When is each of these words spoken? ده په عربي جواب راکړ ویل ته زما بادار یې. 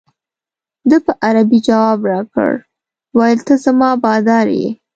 ده 0.89 0.97
په 1.05 1.11
عربي 1.25 1.59
جواب 1.67 1.99
راکړ 2.11 2.51
ویل 3.17 3.39
ته 3.47 3.53
زما 3.65 3.89
بادار 4.03 4.47
یې. 4.59 4.67